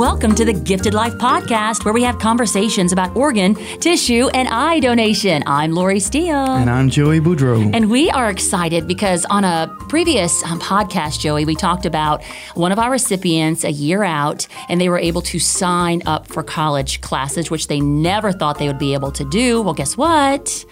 [0.00, 4.80] welcome to the Gifted Life podcast, where we have conversations about organ, tissue, and eye
[4.80, 5.42] donation.
[5.44, 6.52] I'm Lori Steele.
[6.52, 7.70] And I'm Joey Boudreau.
[7.74, 12.24] And we are excited because on a previous um, podcast, Joey, we talked about
[12.54, 16.42] one of our recipients a year out, and they were able to sign up for
[16.42, 19.60] college classes, which they never thought they would be able to do.
[19.60, 20.64] Well, guess what?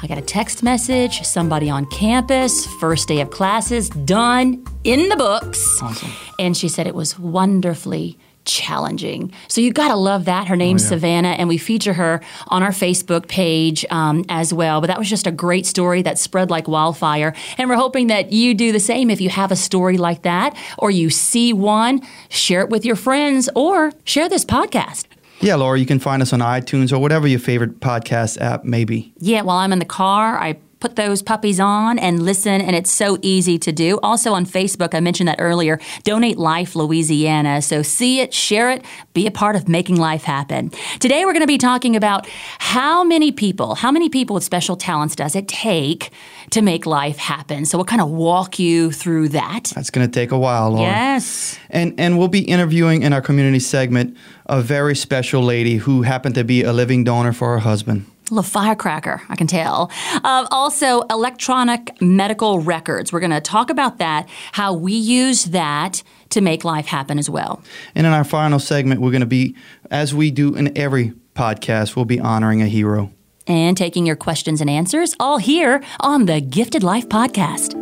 [0.00, 5.16] I got a text message, somebody on campus, first day of classes, done in the
[5.16, 5.82] books.
[5.82, 6.12] Awesome.
[6.38, 8.16] And she said it was wonderfully
[8.46, 9.30] challenging.
[9.48, 10.48] So you got to love that.
[10.48, 10.88] Her name's Oh, yeah.
[10.90, 14.80] Savannah, and we feature her on our Facebook page um, as well.
[14.80, 17.34] But that was just a great story that spread like wildfire.
[17.58, 20.56] And we're hoping that you do the same if you have a story like that
[20.78, 25.04] or you see one, share it with your friends or share this podcast.
[25.40, 28.84] Yeah, Lori, you can find us on iTunes or whatever your favorite podcast app may
[28.86, 29.12] be.
[29.18, 30.56] Yeah, while I'm in the car, I
[30.86, 33.98] put those puppies on and listen, and it's so easy to do.
[34.04, 37.60] Also on Facebook, I mentioned that earlier, Donate Life Louisiana.
[37.60, 40.70] So see it, share it, be a part of making life happen.
[41.00, 42.28] Today, we're going to be talking about
[42.60, 46.12] how many people, how many people with special talents does it take
[46.50, 47.64] to make life happen?
[47.64, 49.72] So we'll kind of walk you through that.
[49.74, 50.84] That's going to take a while, Lori.
[50.84, 51.58] Yes.
[51.68, 56.36] And, and we'll be interviewing in our community segment a very special lady who happened
[56.36, 58.06] to be a living donor for her husband.
[58.28, 59.88] A little firecracker, I can tell.
[60.24, 63.12] Uh, also, electronic medical records.
[63.12, 67.30] We're going to talk about that, how we use that to make life happen as
[67.30, 67.62] well.
[67.94, 69.54] And in our final segment, we're going to be,
[69.92, 73.12] as we do in every podcast, we'll be honoring a hero.
[73.46, 77.74] And taking your questions and answers, all here on the Gifted Life Podcast.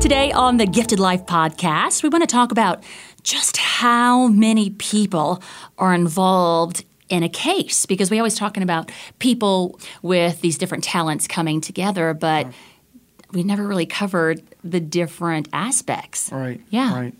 [0.00, 2.82] Today on the Gifted Life Podcast, we want to talk about
[3.26, 5.42] just how many people
[5.78, 11.26] are involved in a case because we always talking about people with these different talents
[11.26, 12.46] coming together, but
[13.32, 16.30] we never really covered the different aspects.
[16.30, 16.60] Right.
[16.70, 16.96] Yeah.
[16.96, 17.14] Right.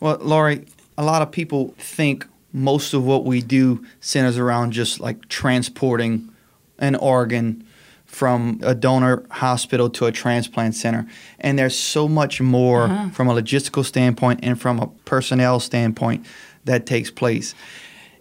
[0.00, 0.64] Well, Lori,
[0.96, 6.30] a lot of people think most of what we do centers around just like transporting
[6.78, 7.66] an organ
[8.14, 11.04] from a donor hospital to a transplant center.
[11.40, 13.08] And there's so much more Uh-huh.
[13.10, 16.24] from a logistical standpoint and from a personnel standpoint
[16.64, 17.54] that takes place.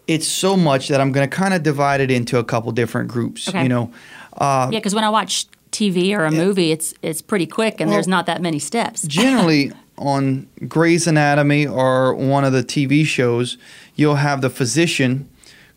[0.07, 3.07] It's so much that I'm going to kind of divide it into a couple different
[3.09, 3.47] groups.
[3.47, 3.63] Okay.
[3.63, 3.91] You know,
[4.37, 7.91] uh, Yeah, because when I watch TV or a movie, it's it's pretty quick and
[7.91, 9.03] there's not that many steps.
[9.07, 13.57] generally on Grey's Anatomy or one of the TV shows,
[13.95, 15.29] you'll have the physician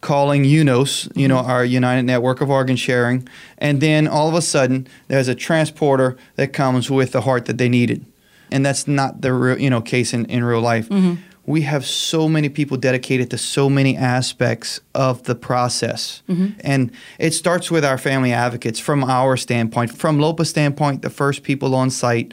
[0.06, 1.50] calling UNOS, you know, mm-hmm.
[1.50, 3.28] our United Network of Organ Sharing,
[3.59, 7.59] and then all of a sudden there's a transporter that comes with the heart that
[7.59, 8.06] they needed.
[8.53, 10.89] And that's not the real, you know, case in, in real life.
[10.89, 11.21] Mm-hmm.
[11.44, 16.23] We have so many people dedicated to so many aspects of the process.
[16.28, 16.61] Mm-hmm.
[16.61, 19.91] And it starts with our family advocates from our standpoint.
[19.91, 22.33] From LOPA standpoint, the first people on site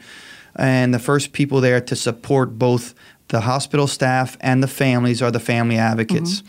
[0.54, 2.94] and the first people there to support both
[3.28, 6.44] the hospital staff and the families are the family advocates.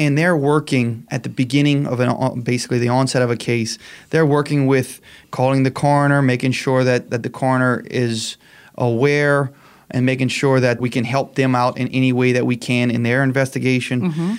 [0.00, 3.76] And they're working at the beginning of an, basically the onset of a case.
[4.08, 4.98] They're working with
[5.30, 8.38] calling the coroner, making sure that, that the coroner is
[8.76, 9.52] aware
[9.90, 12.90] and making sure that we can help them out in any way that we can
[12.90, 14.10] in their investigation.
[14.10, 14.34] Mm-hmm.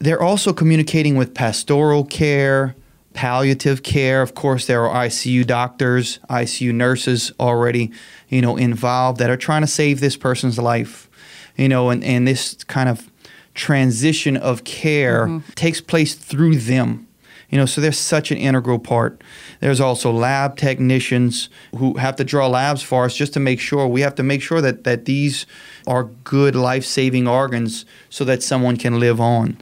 [0.00, 2.74] They're also communicating with pastoral care,
[3.12, 4.22] palliative care.
[4.22, 7.92] Of course, there are ICU doctors, ICU nurses already,
[8.28, 11.08] you know, involved that are trying to save this person's life.
[11.56, 13.08] You know, and, and this kind of
[13.54, 15.50] transition of care mm-hmm.
[15.54, 17.06] takes place through them.
[17.50, 19.22] You know, so they're such an integral part.
[19.60, 23.86] There's also lab technicians who have to draw labs for us just to make sure
[23.86, 25.46] we have to make sure that, that these
[25.86, 29.56] are good life saving organs so that someone can live on.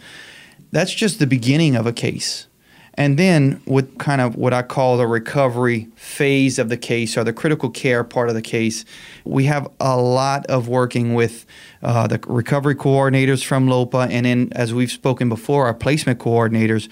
[0.70, 2.46] That's just the beginning of a case.
[2.94, 7.24] And then, with kind of what I call the recovery phase of the case or
[7.24, 8.84] the critical care part of the case,
[9.24, 11.46] we have a lot of working with
[11.82, 16.88] uh, the recovery coordinators from LOPA, and then, as we've spoken before, our placement coordinators.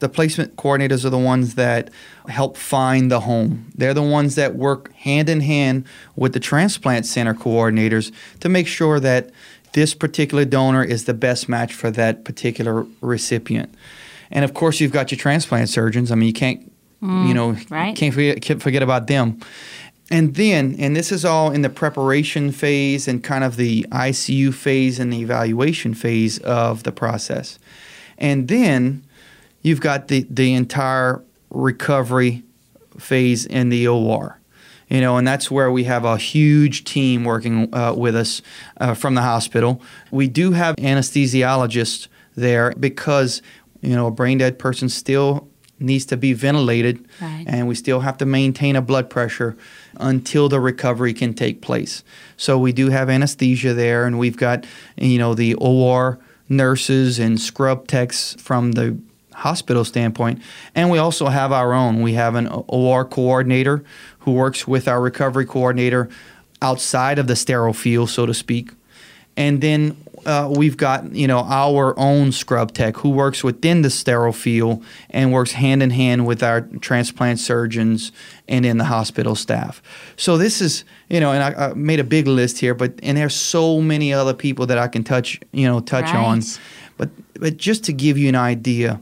[0.00, 1.88] The placement coordinators are the ones that
[2.28, 3.70] help find the home.
[3.76, 5.86] They're the ones that work hand in hand
[6.16, 9.30] with the transplant center coordinators to make sure that
[9.72, 13.72] this particular donor is the best match for that particular recipient.
[14.30, 16.10] And of course, you've got your transplant surgeons.
[16.10, 17.94] I mean, you can't, you know, right.
[17.96, 19.40] can't forget, can't forget about them.
[20.10, 24.52] And then, and this is all in the preparation phase and kind of the ICU
[24.52, 27.58] phase and the evaluation phase of the process.
[28.18, 29.02] And then
[29.62, 32.42] you've got the, the entire recovery
[32.98, 34.38] phase in the OR.
[34.88, 38.42] You know, and that's where we have a huge team working uh, with us
[38.76, 39.80] uh, from the hospital.
[40.10, 43.40] We do have anesthesiologists there because,
[43.84, 45.48] you know, a brain dead person still
[45.80, 47.44] needs to be ventilated, Right.
[47.46, 49.56] and we still have to maintain a blood pressure
[49.98, 52.02] until the recovery can take place.
[52.36, 54.64] So we do have anesthesia there, and we've got
[54.96, 58.96] you know the OR nurses and scrub techs from the
[59.34, 60.40] hospital standpoint,
[60.74, 62.02] and we also have our own.
[62.02, 63.82] We have an OR coordinator
[64.20, 66.08] who works with our recovery coordinator
[66.62, 68.70] outside of the sterile field, so to speak.
[69.36, 73.90] And then uh, we've got you know our own scrub tech who works within the
[73.90, 78.12] sterile field and works hand in hand with our transplant surgeons
[78.48, 79.82] and in the hospital staff.
[80.16, 83.16] So this is you know, and I, I made a big list here, but and
[83.16, 86.42] there's so many other people that I can touch you know touch on,
[86.96, 89.00] but but just to give you an idea,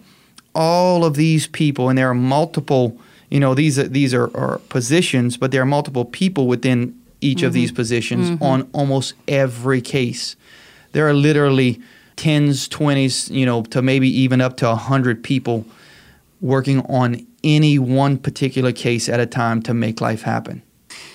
[0.55, 2.99] all of these people, and there are multiple.
[3.31, 7.43] You know, these are these are, are positions, but there are multiple people within each
[7.43, 10.37] of these positions on almost every case.
[10.93, 11.81] There are literally
[12.17, 15.65] tens, twenties, you know, to maybe even up to a hundred people
[16.41, 20.63] working on any one particular case at a time to make life happen.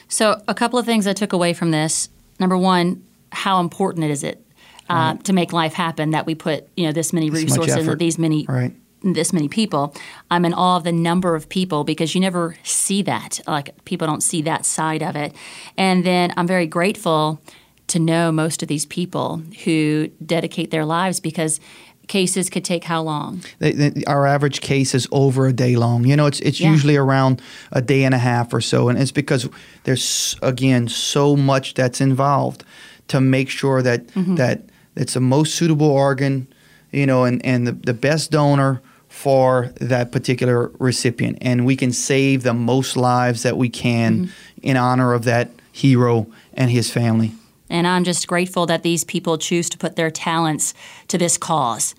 [0.07, 2.09] So, a couple of things I took away from this.
[2.39, 4.43] Number one, how important is it
[4.89, 7.99] uh, to make life happen that we put you know this many This resources effort.
[7.99, 8.73] these many Right.
[9.03, 9.93] this many people.
[10.31, 13.41] I'm in awe of the number of people because you never see that.
[13.47, 15.33] Like people don't see that side of it.
[15.77, 17.41] And then I'm very grateful
[17.87, 21.59] to know most of these people who dedicate their lives because
[22.07, 23.41] cases could take how long?
[23.59, 26.05] They, they, our average case is over a day long.
[26.05, 26.71] You know, it's it's Yeah.
[26.71, 27.41] usually around
[27.71, 29.47] a day and a half or so, and it's because
[29.83, 32.63] there's again so much that's involved
[33.07, 34.35] to make sure that mm-hmm.
[34.35, 34.63] that
[34.95, 36.47] it's the most suitable organ,
[36.91, 41.91] you know, and and the, the best donor for that particular recipient, and we can
[41.91, 44.31] save the most lives that we can mm-hmm.
[44.61, 47.31] in honor of that hero and his family.
[47.69, 50.73] And I'm just grateful that these people choose to put their talents
[51.09, 51.95] to this cause,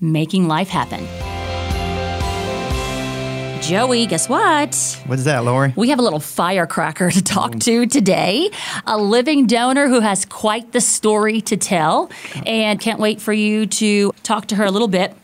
[0.00, 1.06] making life happen.
[3.60, 5.02] Joey, guess what?
[5.06, 5.74] What's that, Lori?
[5.76, 8.50] We have a little firecracker to talk to today.
[8.86, 12.10] A living donor who has quite the story to tell,
[12.46, 15.14] and can't wait for you to talk to her a little bit.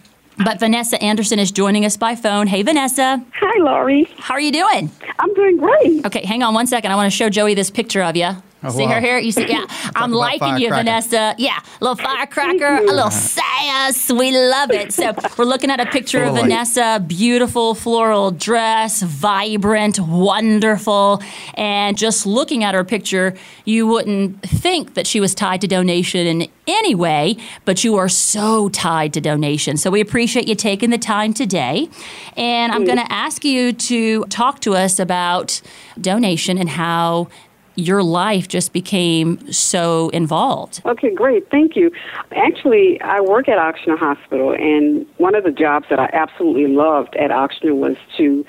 [0.45, 2.49] But Vanessa Anderson is joining us by phone.
[2.49, 4.05] Hey, Vanessa, Hi, Lori.
[4.19, 4.91] how are you doing?
[5.21, 6.05] I'm doing great.
[6.05, 6.91] Okay, hang on one second.
[6.91, 8.31] I want to show Joey this picture of you.
[8.65, 8.93] Oh, see wow.
[8.93, 9.19] her here?
[9.19, 9.47] You see?
[9.47, 9.67] Yeah,
[9.97, 10.71] I'm liking you.
[10.71, 11.35] Vanessa.
[11.39, 14.11] Yeah, a little firecracker, a little sass.
[14.11, 14.93] We love it.
[14.93, 16.35] So we're looking at a picture of.
[16.35, 21.23] Vanessa, beautiful floral dress, vibrant, wonderful,
[21.55, 23.35] and just looking at her picture,
[23.65, 28.09] you wouldn't think that she was tied to donation in any way, but you are
[28.09, 29.77] so tied to donation.
[29.77, 31.89] So we appreciate you taking the time today,
[32.37, 35.61] and I'm going to ask you to talk to us about
[36.01, 37.29] donation and how
[37.77, 40.81] your life just became so involved.
[40.85, 41.51] Okay, great.
[41.51, 41.91] Thank you.
[42.37, 47.17] Actually, I work at Ochsner Hospital, and one of the jobs that I absolutely loved
[47.17, 48.45] at Ochsner was to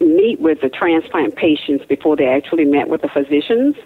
[0.00, 3.76] meet with the transplant patients before they actually met with the physicians.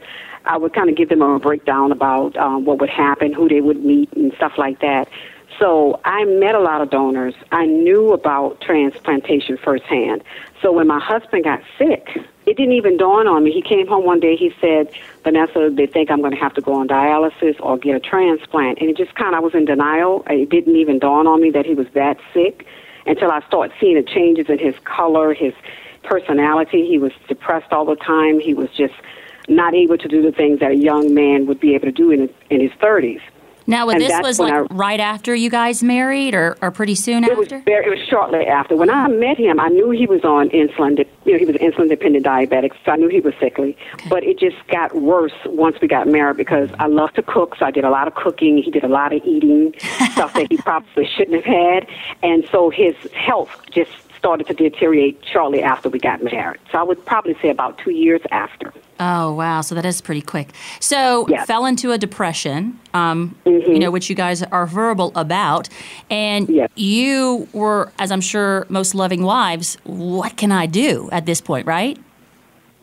[0.44, 3.60] I would kind of give them a breakdown about um, what would happen, who they
[3.60, 5.08] would meet, and stuff like that.
[5.62, 7.34] So I met a lot of donors.
[7.52, 10.24] I knew about transplantation firsthand.
[10.60, 12.08] So when my husband got sick,
[12.46, 13.52] it didn't even dawn on me.
[13.52, 14.34] He came home one day.
[14.34, 14.90] He said,
[15.22, 18.80] "Vanessa, they think I'm going to have to go on dialysis or get a transplant."
[18.80, 20.24] And it just kind of I was in denial.
[20.28, 22.66] It didn't even dawn on me that he was that sick
[23.06, 25.54] until I started seeing the changes in his color, his
[26.02, 26.88] personality.
[26.88, 28.40] He was depressed all the time.
[28.40, 28.94] He was just
[29.48, 32.10] not able to do the things that a young man would be able to do
[32.10, 33.20] in in his 30s.
[33.66, 37.24] Now, And this was like I- right after you guys married, or, or pretty soon
[37.24, 37.58] It was after?
[37.64, 38.76] very, it was shortly after.
[38.76, 40.96] When I met him, I knew he was on insulin.
[40.96, 43.76] de- You know, he was insulin dependent diabetic, so I knew he was sickly.
[44.08, 47.66] But it just got worse once we got married because I love to cook, so
[47.66, 48.58] I did a lot of cooking.
[48.62, 49.74] He did a lot of eating,
[50.12, 51.86] stuff that he probably shouldn't have had,
[52.22, 53.92] and so his health just
[54.22, 56.60] started to deteriorate shortly after we got married.
[56.70, 58.72] So I would probably say about two years after.
[59.00, 59.62] Oh wow!
[59.62, 60.50] So that is pretty quick.
[60.78, 61.44] So Yes.
[61.48, 65.68] fell into a depression, um, you know, which you guys are verbal about,
[66.08, 66.68] and Yes.
[66.76, 71.66] you were, as I'm sure most loving wives, what can I do at this point,
[71.66, 71.98] right?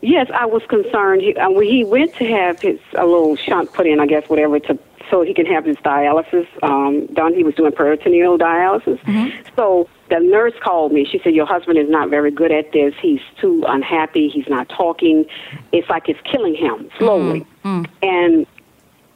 [0.02, 1.22] Yes, I was concerned.
[1.22, 4.60] He, uh, he went to have his a little shunt put in, I guess whatever,
[4.60, 4.78] to
[5.10, 7.34] so he can have his dialysis um, done.
[7.34, 9.00] He was doing peritoneal dialysis.
[9.02, 9.56] Mm-hmm.
[9.56, 11.06] So the nurse called me.
[11.06, 12.94] She said, "Your husband is not very good at this.
[13.02, 14.30] He's too unhappy.
[14.30, 15.26] He's not talking.
[15.72, 17.90] It's like it's killing him slowly." Mm, mm.
[18.02, 18.48] And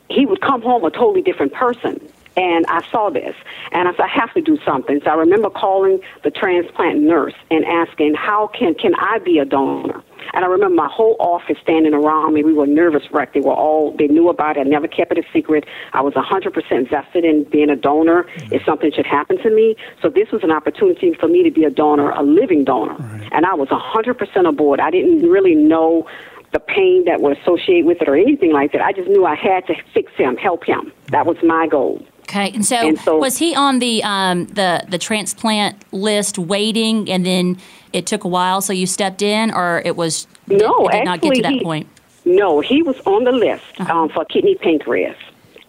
[0.09, 1.99] he would come home a totally different person.
[2.35, 3.35] And I saw this,
[3.71, 4.99] and I said, I have to do something.
[5.03, 9.45] So I remember calling the transplant nurse and asking, how can, can I be a
[9.45, 10.01] donor?
[10.33, 12.43] And I remember my whole office standing around me.
[12.43, 13.33] We were nervous wreck.
[13.33, 14.61] They were all, they knew about it.
[14.61, 15.65] I never kept it a secret.
[15.93, 18.53] I was 100% vested in being a donor mm-hmm.
[18.53, 19.75] if something should happen to me.
[20.01, 22.95] So this was an opportunity for me to be a donor, a living donor.
[22.95, 23.29] Right.
[23.31, 24.79] And I was 100% aboard.
[24.79, 26.07] I didn't really know
[26.53, 28.81] the pain that would associate with it or anything like that.
[28.81, 30.93] I just knew I had to fix him, help him.
[31.07, 32.05] That was my goal.
[32.21, 37.09] Okay, and so, and so, was he on the um, the the transplant list waiting,
[37.09, 37.57] and then
[37.93, 41.05] it took a while, so you stepped in, or it was no, it did actually,
[41.05, 41.87] not get to that he, point.
[42.25, 43.93] No, he was on the list uh-huh.
[43.93, 45.17] um, for kidney pancreas.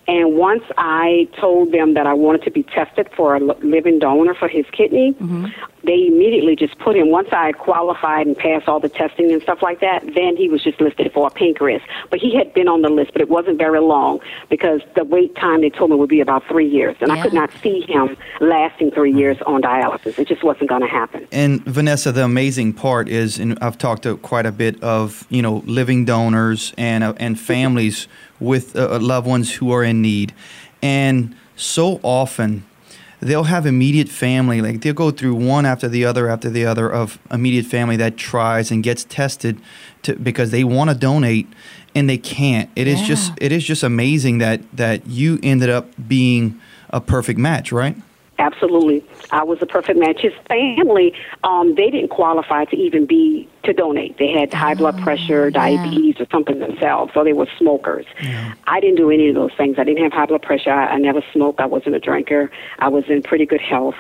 [0.07, 4.35] And once I told them that I wanted to be tested for a living donor
[4.35, 5.47] for his kidney, mm-hmm.
[5.85, 7.11] they immediately just put him.
[7.11, 10.63] Once I qualified and passed all the testing and stuff like that, then he was
[10.63, 11.81] just listed for a pancreas.
[12.11, 14.21] But he had been on the list, but it wasn't very long
[14.51, 17.15] because the wait time they told me would be about three years, and yeah.
[17.15, 20.19] I could not see him lasting three years on dialysis.
[20.19, 21.27] It just wasn't going to happen.
[21.33, 25.41] And Vanessa, the amazing part is, and I've talked to quite a bit of you
[25.41, 28.07] know living donors and uh, and families
[28.41, 30.35] with uh, uh, loved ones who are in need.
[30.83, 32.64] And so often,
[33.21, 36.93] they'll have immediate family, like they'll go through one after the other after the other
[36.93, 39.61] of immediate family that tries and gets tested
[40.03, 41.49] to, because they want to donate
[41.95, 42.69] and they can't.
[42.76, 42.95] It yeah.
[42.95, 46.61] is just it is just amazing that that you ended up being
[46.91, 47.97] a perfect match, right?
[48.38, 49.05] Absolutely.
[49.31, 50.21] I was a perfect match.
[50.21, 51.14] His family,
[51.45, 54.19] um, they didn't qualify to even be to donate.
[54.19, 56.23] They had high blood pressure, oh, diabetes, yeah.
[56.23, 58.07] or something themselves, so they were smokers.
[58.23, 58.55] Yeah.
[58.67, 59.79] I didn't do any of those things.
[59.79, 60.71] I didn't have high blood pressure.
[60.71, 61.61] I, I never smoked.
[61.61, 62.50] I wasn't a drinker.
[62.81, 63.97] I was in pretty good health.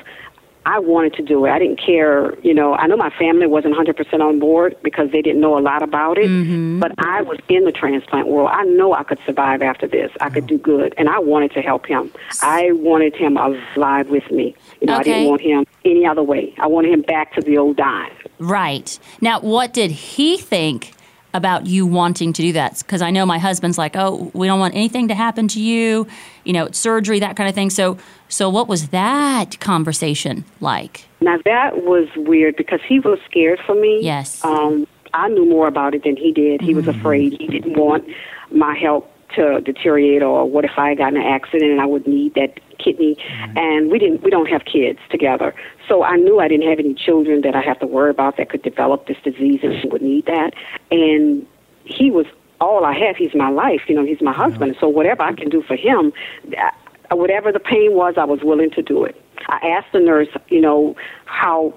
[0.66, 1.50] I wanted to do it.
[1.50, 2.74] I didn't care, you know.
[2.74, 6.16] I know my family wasn't 100% on board because they didn't know a lot about
[6.16, 6.80] it, mm-hmm.
[6.80, 8.50] but I was in the transplant world.
[8.52, 10.10] I know I could survive after this.
[10.20, 12.10] I could do good, and I wanted to help him.
[12.42, 14.56] I wanted him alive with me.
[14.80, 15.12] You know, okay.
[15.12, 16.54] I didn't want him any other way.
[16.58, 18.12] I wanted him back to the old dying.
[18.38, 18.98] Right.
[19.20, 20.93] Now, what did he think
[21.34, 24.60] about you wanting to do that because I know my husband's like, oh, we don't
[24.60, 26.06] want anything to happen to you,
[26.44, 27.70] you know, surgery, that kind of thing.
[27.70, 27.98] So,
[28.28, 31.04] so what was that conversation like?
[31.20, 34.00] Now that was weird because he was scared for me.
[34.00, 34.42] Yes.
[34.44, 36.60] Um, I knew more about it than he did.
[36.60, 36.98] He was mm-hmm.
[36.98, 37.36] afraid.
[37.38, 38.04] He didn't want
[38.50, 42.06] my help to deteriorate or what if I got in an accident and I would
[42.06, 43.58] need that kidney mm-hmm.
[43.58, 45.54] and we didn't we don't have kids together.
[45.88, 48.50] So I knew I didn't have any children that I have to worry about that
[48.50, 50.54] could develop this disease and would need that.
[50.90, 51.46] And
[51.84, 52.26] he was
[52.60, 53.16] all I have.
[53.16, 54.76] He's my life, you know, he's my husband.
[54.80, 56.12] So whatever I can do for him,
[56.56, 59.20] uh, whatever the pain was, I was willing to do it.
[59.48, 61.74] I asked the nurse, you know, how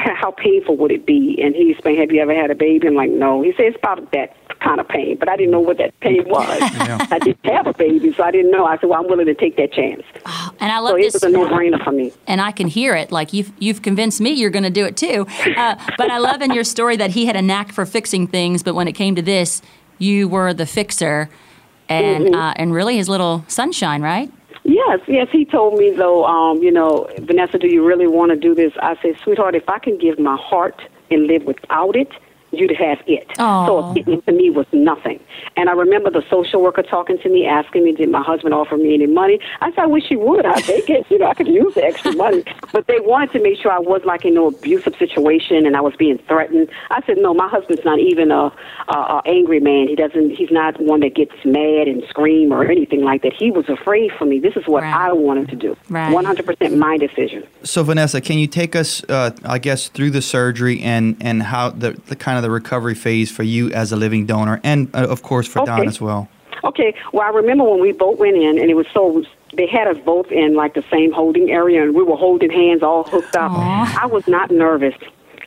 [0.16, 1.40] how painful would it be?
[1.42, 2.86] And he explained, Have you ever had a baby?
[2.86, 3.42] I'm like, No.
[3.42, 6.24] He said, It's about that kind of pain, but I didn't know what that pain
[6.26, 6.60] was.
[6.60, 7.06] yeah.
[7.10, 8.66] I didn't have a baby, so I didn't know.
[8.66, 10.02] I said, Well, I'm willing to take that chance.
[10.26, 11.14] Oh, and I love so this.
[11.14, 12.12] it was a no brainer for me.
[12.26, 13.12] And I can hear it.
[13.12, 15.26] Like, you've, you've convinced me you're going to do it too.
[15.56, 18.62] Uh, but I love in your story that he had a knack for fixing things,
[18.62, 19.62] but when it came to this,
[19.98, 21.28] you were the fixer
[21.88, 22.34] and, mm-hmm.
[22.34, 24.32] uh, and really his little sunshine, right?
[24.64, 25.28] Yes, yes.
[25.32, 28.72] He told me though, um, you know, Vanessa, do you really want to do this?
[28.82, 32.12] I said, sweetheart, if I can give my heart and live without it,
[32.52, 33.28] you'd have it.
[33.38, 33.66] Aww.
[33.66, 35.20] So it to me was nothing.
[35.56, 38.76] And I remember the social worker talking to me, asking me, did my husband offer
[38.76, 39.40] me any money?
[39.60, 40.46] I said, I wish he would.
[40.46, 41.06] I'd take it.
[41.10, 42.44] You know, I could use the extra money.
[42.72, 45.80] But they wanted to make sure I was like in no abusive situation and I
[45.80, 46.68] was being threatened.
[46.90, 48.52] I said, no, my husband's not even a,
[48.88, 49.88] a, a angry man.
[49.88, 53.32] He doesn't, he's not one that gets mad and scream or anything like that.
[53.32, 54.38] He was afraid for me.
[54.38, 55.08] This is what right.
[55.08, 55.76] I wanted to do.
[55.88, 56.14] Right.
[56.14, 57.44] 100% my decision.
[57.64, 61.70] So Vanessa, can you take us, uh, I guess, through the surgery and, and how
[61.70, 65.06] the, the kind of the recovery phase for you as a living donor and, uh,
[65.08, 65.76] of course, for okay.
[65.76, 66.28] Don as well?
[66.64, 66.94] Okay.
[67.12, 69.96] Well, I remember when we both went in, and it was so they had us
[70.04, 73.50] both in like the same holding area, and we were holding hands, all hooked up.
[73.52, 73.96] Aww.
[74.02, 74.94] I was not nervous.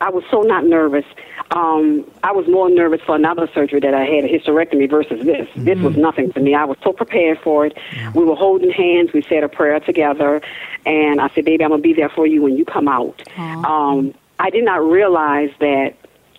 [0.01, 1.05] I was so not nervous.
[1.51, 5.47] Um, I was more nervous for another surgery that I had, a hysterectomy, versus this.
[5.49, 5.65] Mm-hmm.
[5.65, 6.55] This was nothing to me.
[6.55, 7.77] I was so prepared for it.
[7.95, 8.11] Yeah.
[8.13, 9.13] We were holding hands.
[9.13, 10.41] We said a prayer together,
[10.85, 14.13] and I said, "Baby, I'm gonna be there for you when you come out." Um,
[14.39, 15.95] I did not realize that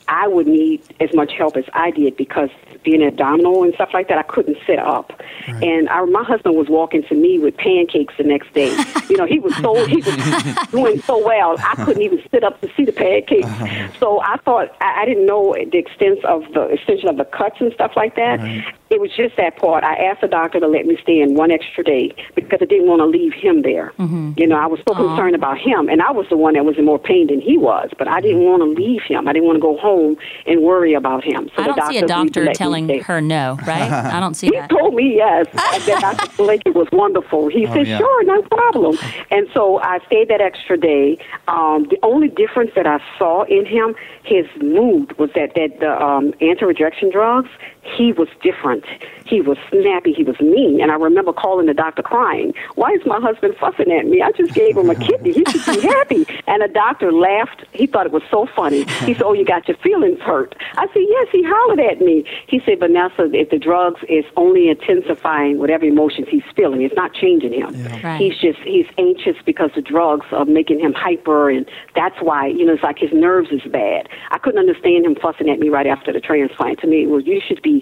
[0.08, 2.50] I would need as much help as I did because
[2.82, 5.12] being abdominal and stuff like that, I couldn't sit up.
[5.48, 5.62] Right.
[5.62, 8.70] And I, my husband was walking to me with pancakes the next day.
[9.08, 12.60] you know, he was so he was doing so well, I couldn't even sit up
[12.60, 13.46] to see the pancakes.
[13.46, 13.88] Uh-huh.
[13.98, 17.56] So I thought I, I didn't know the extent of the extension of the cuts
[17.60, 18.40] and stuff like that.
[18.40, 18.64] Right.
[18.90, 19.82] It was just that part.
[19.82, 22.86] I asked the doctor to let me stay in one extra day because I didn't
[22.86, 23.92] want to leave him there.
[23.98, 24.32] Mm-hmm.
[24.36, 25.08] You know, I was so Aww.
[25.08, 27.56] concerned about him, and I was the one that was in more pain than he
[27.56, 27.90] was.
[27.98, 29.26] But I didn't want to leave him.
[29.26, 31.50] I didn't want to go home home and worry about him.
[31.56, 33.90] So I don't see a doctor telling her no, right?
[33.90, 34.70] I don't see he that.
[34.70, 35.46] He told me yes.
[35.52, 36.36] that Dr.
[36.36, 37.48] Blakey was wonderful.
[37.48, 37.98] He oh, said, yeah.
[37.98, 38.96] sure, no problem.
[39.30, 41.18] And so I stayed that extra day.
[41.48, 46.02] Um, the only difference that I saw in him, his mood was that, that the
[46.02, 47.50] um, anti-rejection drugs,
[47.84, 48.84] he was different.
[49.26, 50.12] He was snappy.
[50.12, 50.80] He was mean.
[50.82, 52.52] And I remember calling the doctor crying.
[52.74, 54.20] Why is my husband fussing at me?
[54.22, 55.32] I just gave him a kidney.
[55.32, 56.26] He should be happy.
[56.46, 57.64] And the doctor laughed.
[57.72, 58.84] He thought it was so funny.
[59.06, 60.54] He said, Oh, you got your feelings hurt.
[60.74, 61.28] I said, Yes.
[61.32, 62.24] He hollered at me.
[62.46, 67.14] He said, Vanessa, if the drugs is only intensifying whatever emotions he's feeling, it's not
[67.14, 67.74] changing him.
[67.74, 68.06] Yeah.
[68.06, 68.20] Right.
[68.20, 71.48] He's just, he's anxious because the drugs are making him hyper.
[71.50, 74.08] And that's why, you know, it's like his nerves is bad.
[74.30, 76.80] I couldn't understand him fussing at me right after the transplant.
[76.80, 77.73] To me, well, You should be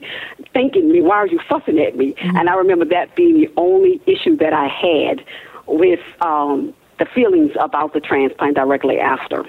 [0.55, 1.01] thanking me.
[1.01, 2.13] Why are you fussing at me?
[2.13, 2.37] Mm-hmm.
[2.37, 5.25] And I remember that being the only issue that I had
[5.67, 9.45] with um, the feelings about the transplant directly after.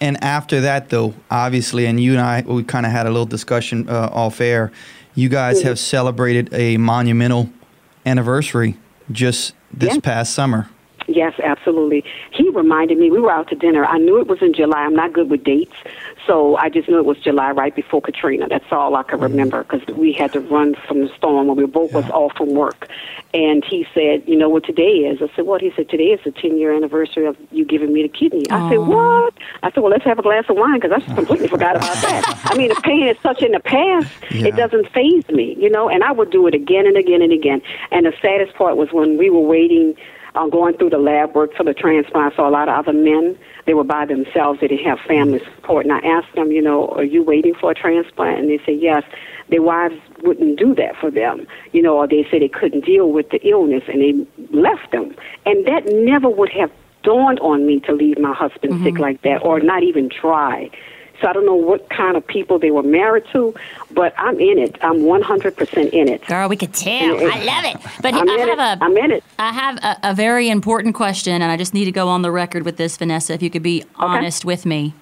[0.00, 3.26] And after that, though, obviously, and you and I, we kind of had a little
[3.26, 4.72] discussion uh, off air.
[5.14, 5.68] You guys mm-hmm.
[5.68, 7.50] have celebrated a monumental
[8.06, 8.76] anniversary
[9.12, 10.00] just this yeah.
[10.00, 10.68] past summer.
[11.06, 12.04] Yes, absolutely.
[12.32, 13.84] He reminded me, we were out to dinner.
[13.84, 14.80] I knew it was in July.
[14.80, 15.72] I'm not good with dates.
[16.28, 18.46] So I just knew it was July right before Katrina.
[18.48, 19.22] That's all I could mm-hmm.
[19.22, 22.00] remember because we had to run from the storm when we both yeah.
[22.00, 22.90] was off from work.
[23.32, 25.22] And he said, you know what today is?
[25.22, 25.62] I said, what?
[25.62, 28.44] He said, today is the 10 year anniversary of you giving me the kidney.
[28.44, 28.66] Aww.
[28.66, 29.34] I said, what?
[29.62, 31.96] I said, well, let's have a glass of wine because I just completely forgot about
[32.02, 32.40] that.
[32.44, 34.48] I mean, the pain is such in the past, yeah.
[34.48, 37.32] it doesn't phase me, you know, and I would do it again and again and
[37.32, 37.62] again.
[37.90, 39.96] And the saddest part was when we were waiting
[40.38, 42.32] um, going through the lab work for the transplant.
[42.32, 43.36] I saw a lot of other men.
[43.66, 44.60] They were by themselves.
[44.60, 45.84] They didn't have family support.
[45.84, 48.38] And I asked them, you know, are you waiting for a transplant?
[48.38, 49.04] And they said yes.
[49.48, 53.10] Their wives wouldn't do that for them, you know, or they said they couldn't deal
[53.10, 55.14] with the illness and they left them.
[55.46, 56.70] And that never would have
[57.02, 58.84] dawned on me to leave my husband mm-hmm.
[58.84, 60.70] sick like that or not even try.
[61.20, 63.54] So I don't know what kind of people they were married to,
[63.90, 64.76] but I'm in it.
[64.82, 66.24] I'm 100% in it.
[66.26, 67.16] Girl, we could tell.
[67.16, 67.76] I love it.
[68.00, 68.58] But I'm I have it.
[68.58, 69.24] a I'm in it.
[69.38, 72.30] I have a, a, very important question, and I just need to go on the
[72.30, 73.32] record with this, Vanessa.
[73.32, 73.88] If you could be okay.
[73.96, 74.94] honest with me.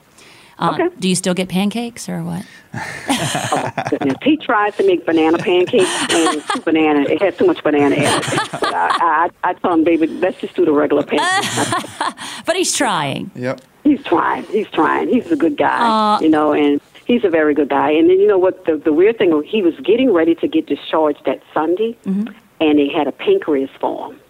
[0.59, 0.97] Uh, okay.
[0.99, 2.47] Do you still get pancakes or what?
[2.75, 4.17] oh, goodness.
[4.23, 7.01] He tries to make banana pancakes and banana.
[7.01, 8.25] It has too much banana in it.
[8.53, 12.43] But I, I, I tell him, baby, let's just do the regular pancakes.
[12.47, 13.31] but he's trying.
[13.35, 13.61] Yep.
[13.87, 14.45] He's trying.
[14.45, 15.09] He's trying.
[15.09, 17.91] He's a good guy, uh, you know, and he's a very good guy.
[17.91, 18.65] And then you know what?
[18.65, 22.35] The the weird thing, he was getting ready to get discharged that Sunday, mm-hmm.
[22.61, 24.21] and he had a pancreas for him.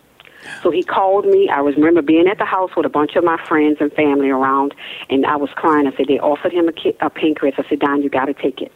[0.62, 1.48] So he called me.
[1.48, 4.28] I was remember being at the house with a bunch of my friends and family
[4.28, 4.74] around,
[5.08, 5.86] and I was crying.
[5.86, 7.54] I said they offered him a, ki- a pancreas.
[7.58, 8.72] I said, Don, you got to take it.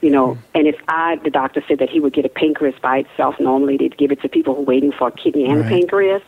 [0.00, 2.74] You know, mm and if I, the doctor said that he would get a pancreas
[2.80, 3.36] by itself.
[3.40, 5.66] Normally, they'd give it to people who are waiting for a kidney and right.
[5.66, 6.22] a pancreas.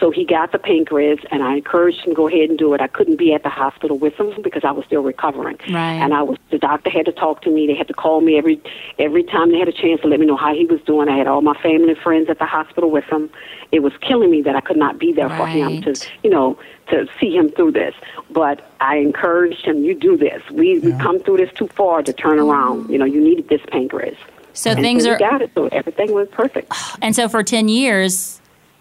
[0.00, 2.80] So he got the pancreas, and I encouraged him to go ahead and do it.
[2.80, 5.58] I couldn't be at the hospital with him because I was still recovering.
[5.68, 5.94] Right.
[5.94, 7.66] And I was the doctor had to talk to me.
[7.66, 8.60] They had to call me every
[8.98, 11.08] every time they had a chance to let me know how he was doing.
[11.08, 13.30] I had all my family and friends at the hospital with him.
[13.72, 15.38] It was killing me that I could not be there right.
[15.38, 17.94] for him to, you know, to see him through this.
[18.30, 20.42] But I encouraged him, you do this.
[20.50, 20.96] We yeah.
[20.96, 22.90] we come through this too far to turn around.
[22.90, 24.16] You know, you needed this pancreas.
[24.54, 25.50] So and things so are got it.
[25.54, 26.72] So everything was perfect.
[27.00, 28.37] And so for ten years,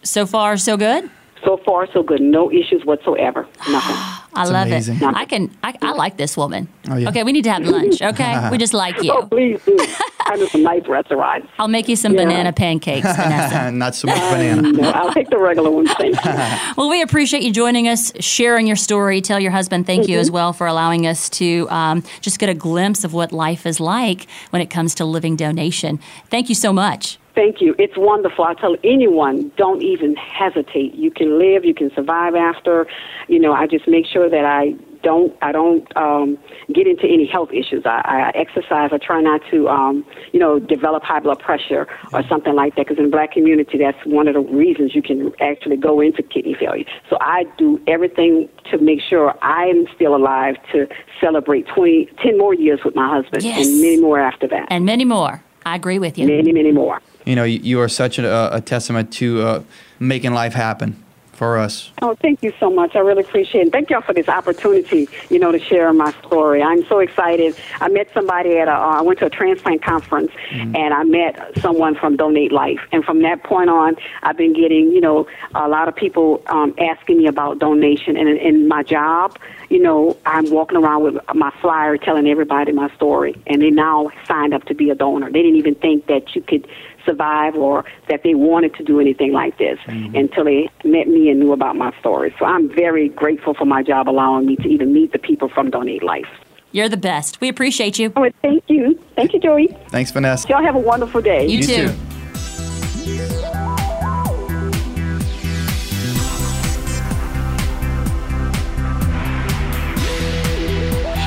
[0.09, 1.09] so far so good.
[1.43, 2.21] So far, so good.
[2.21, 3.47] No issues whatsoever.
[3.69, 3.95] Nothing.
[3.95, 4.97] I That's love amazing.
[4.97, 5.03] it.
[5.03, 5.55] I can.
[5.63, 6.67] I, I, like this woman.
[6.89, 7.09] Oh, yeah.
[7.09, 8.01] Okay, we need to have lunch.
[8.01, 9.11] Okay, we just like you.
[9.11, 9.77] Oh, please do.
[10.21, 11.47] I'm in some nice restaurants.
[11.57, 12.25] I'll make you some yeah.
[12.25, 13.71] banana pancakes, Vanessa.
[13.71, 14.67] Not so much banana.
[14.67, 15.91] Um, no, I'll take the regular ones.
[15.93, 16.31] Thank you.
[16.77, 19.21] well, we appreciate you joining us, sharing your story.
[19.21, 20.11] Tell your husband thank mm-hmm.
[20.11, 23.65] you as well for allowing us to um, just get a glimpse of what life
[23.65, 25.99] is like when it comes to living donation.
[26.29, 27.17] Thank you so much.
[27.37, 27.75] Thank you.
[27.77, 28.45] It's wonderful.
[28.45, 30.95] I tell anyone, don't even hesitate.
[30.95, 32.87] You can live, you can survive after.
[33.27, 34.73] You know, I just make sure that I
[35.03, 36.39] don't I don't um,
[36.73, 37.85] get into any health issues.
[37.85, 38.89] I, I exercise.
[38.91, 42.87] I try not to um, you know develop high blood pressure or something like that.
[42.87, 46.23] Because in the black community, that's one of the reasons you can actually go into
[46.23, 46.85] kidney failure.
[47.07, 50.87] So I do everything to make sure I'm still alive to
[51.21, 53.67] celebrate 20, 10 more years with my husband yes.
[53.67, 54.69] and many more after that.
[54.71, 55.43] And many more.
[55.67, 56.25] I agree with you.
[56.25, 59.63] Many, many more you know, you, you are such a, a testament to uh,
[59.99, 61.03] making life happen
[61.37, 61.91] for us.
[62.01, 62.95] Oh, thank you so much.
[62.95, 63.71] I really appreciate it.
[63.71, 66.63] Thank y'all for this opportunity, you know, to share my story.
[66.63, 67.55] I'm so excited.
[67.79, 70.75] I met somebody at a, uh, I went to a transplant conference mm-hmm.
[70.75, 72.79] and I met someone from Donate Life.
[72.91, 76.73] And from that point on, I've been getting, you know, a lot of people um,
[76.79, 78.17] asking me about donation.
[78.17, 79.37] And in my job,
[79.69, 83.39] you know, I'm walking around with my flyer telling everybody my story.
[83.45, 85.31] And they now signed up to be a donor.
[85.31, 86.67] They didn't even think that you could
[87.07, 90.15] survive or that they wanted to do anything like this mm-hmm.
[90.15, 92.35] until they met me and knew about my story.
[92.37, 95.71] So I'm very grateful for my job allowing me to even meet the people from
[95.71, 96.27] Donate Life.
[96.71, 97.39] You're the best.
[97.41, 98.11] We appreciate you.
[98.15, 98.99] Oh, thank you.
[99.15, 99.67] Thank you, Joey.
[99.89, 100.47] Thanks, Vanessa.
[100.49, 101.47] Y'all have a wonderful day.
[101.47, 101.87] You, You too.
[101.87, 101.93] too.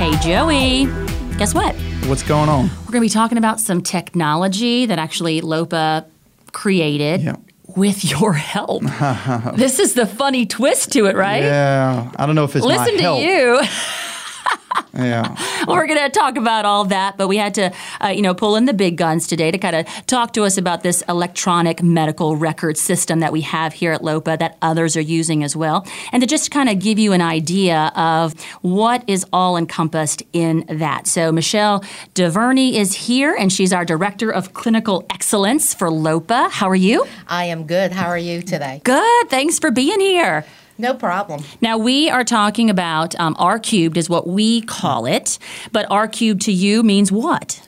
[0.01, 1.10] Hey, Joey.
[1.41, 1.75] Guess what?
[2.05, 2.65] What's going on?
[2.69, 6.05] We're going to be talking about some technology that actually LOPA
[6.53, 7.37] created Yeah.
[7.77, 8.83] with your help.
[9.55, 11.43] this is the funny twist to it, right?
[11.43, 13.23] Yeah, I don't know if it's Listen to help.
[13.23, 13.59] you.
[14.93, 15.37] Yeah,
[15.69, 17.73] We're going to talk about all that, but we had to,
[18.05, 20.59] uh, you know, pull in the big guns today to kind of talk to us
[20.59, 25.01] about this electronic medical record system that we have here at LOPA that others are
[25.01, 29.25] using as well, and to just kind of give you an idea of what is
[29.33, 31.07] all encompassed in that.
[31.07, 31.85] So Michelle
[32.15, 36.49] Duvernay is here, and she's our director of clinical excellence for LOPA.
[36.51, 37.07] How are you?
[37.29, 37.93] I am good.
[37.93, 38.81] How are you today?
[38.83, 39.31] Good.
[39.31, 40.45] Thanks for being here.
[40.81, 41.45] No problem.
[41.61, 45.39] Now we are talking about um, R cubed is what we call it,
[45.73, 47.61] but R cubed to you means what?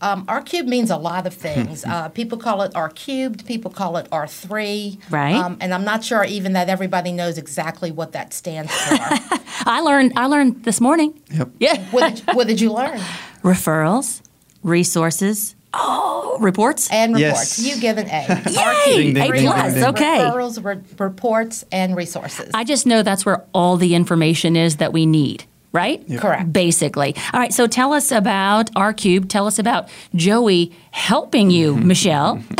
[0.00, 1.84] Um, R cubed means a lot of things.
[1.84, 3.46] uh, people call it R cubed.
[3.46, 4.98] People call it R three.
[5.10, 5.34] Right.
[5.34, 8.96] Um, and I'm not sure even that everybody knows exactly what that stands for.
[9.66, 10.12] I learned.
[10.16, 11.18] I learned this morning.
[11.30, 11.48] yep.
[11.58, 11.82] Yeah.
[11.92, 12.98] what, did, what did you learn?
[13.42, 14.20] Referrals,
[14.62, 16.90] resources, oh, reports.
[16.90, 17.58] And reports.
[17.58, 17.74] Yes.
[17.74, 18.42] You give an A.
[18.50, 18.96] Yay!
[19.02, 19.72] Ding, ding, A ding, plus.
[19.72, 19.84] ding, ding.
[19.90, 20.18] Okay.
[20.20, 22.50] Referrals, re- reports, and resources.
[22.54, 25.44] I just know that's where all the information is that we need.
[25.72, 26.02] Right?
[26.18, 26.52] Correct.
[26.54, 27.14] Basically.
[27.34, 27.52] All right.
[27.52, 29.28] So tell us about R cubed.
[29.30, 32.42] Tell us about Joey helping you, Michelle.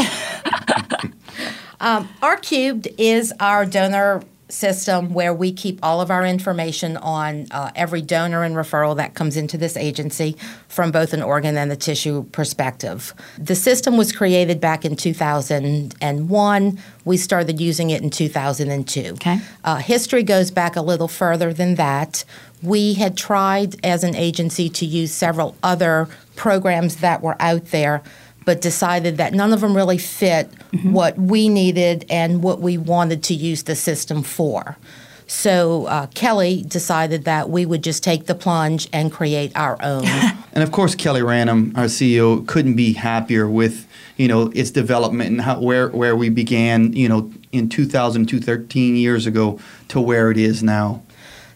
[1.79, 7.47] Um, R cubed is our donor system where we keep all of our information on
[7.51, 10.37] uh, every donor and referral that comes into this agency
[10.69, 13.13] from both an organ and a tissue perspective.
[13.39, 16.79] The system was created back in 2001.
[17.05, 19.01] We started using it in 2002.
[19.15, 19.41] Okay.
[19.65, 22.25] Uh, history goes back a little further than that.
[22.63, 28.03] We had tried as an agency to use several other programs that were out there,
[28.47, 30.49] but decided that none of them really fit
[30.85, 34.79] what we needed and what we wanted to use the system for.
[35.27, 40.07] So uh, Kelly decided that we would just take the plunge and create our own.
[40.57, 45.29] And of course, Kelly Ranum, our CEO, couldn't be happier with you know its development
[45.29, 50.31] and how where where we began you know in 2002, 13 years ago to where
[50.31, 51.03] it is now.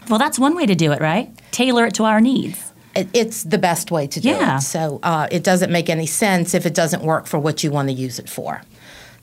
[0.07, 1.31] well, that's one way to do it, right?
[1.49, 2.70] Tailor it to our needs.
[2.95, 4.57] It, it's the best way to do Yeah.
[4.57, 4.61] it.
[4.61, 7.87] So uh, it doesn't make any sense if it doesn't work for what you want
[7.89, 8.61] to use it for.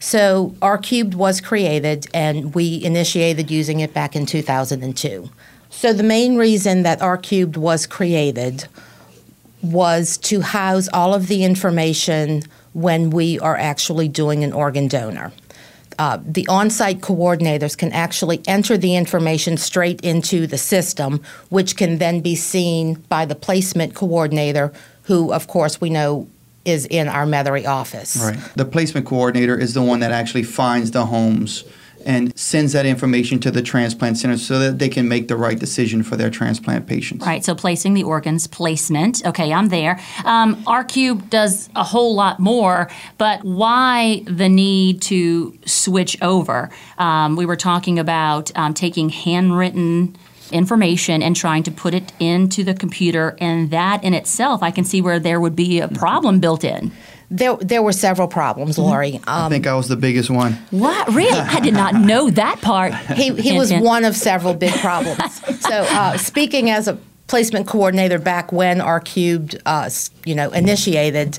[0.01, 5.29] So R cubed was created, and we initiated using it back in 2002.
[5.71, 8.67] So the main reason that R cubed was created
[9.63, 12.43] was to house all of the information
[12.75, 15.33] when we are actually doing an organ donor.
[15.99, 21.77] Uh, the on site coordinators can actually enter the information straight into the system, which
[21.77, 26.29] can then be seen by the placement coordinator, who, of course, we know
[26.65, 28.17] is in our Metairie office.
[28.17, 28.39] Right.
[28.55, 31.65] The placement coordinator is the one that actually finds the homes
[32.09, 35.59] and sends that information to the transplant center so that they can make the right
[35.59, 37.25] decision for their transplant patients.
[37.25, 39.25] Right, so placing the organs, placement.
[39.27, 40.01] Okay, I'm there.
[40.25, 46.71] Um, R Cube does a whole lot more, but why the need to switch over?
[46.97, 50.17] Um, we were talking about um, taking handwritten
[50.51, 54.85] information and trying to put it into the computer, and that in itself, I can
[54.85, 56.91] see where there would be a problem built in.
[57.31, 59.21] There, there were several problems, Lori.
[59.27, 60.55] I Um, think I was the biggest one.
[60.71, 61.09] What?
[61.13, 61.39] Really?
[61.39, 62.95] I did not know that part.
[63.17, 63.85] he, he was Hint, hint.
[63.85, 65.21] one of several big problems.
[65.61, 69.91] so, uh, speaking as a placement coordinator back when R Cubed, uh,
[70.25, 71.39] you know, initiated,